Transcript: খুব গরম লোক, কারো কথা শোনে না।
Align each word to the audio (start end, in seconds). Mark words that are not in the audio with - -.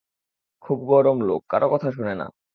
খুব 0.63 0.77
গরম 0.85 1.17
লোক, 1.21 1.41
কারো 1.49 1.67
কথা 1.69 1.87
শোনে 1.91 2.13
না। 2.15 2.27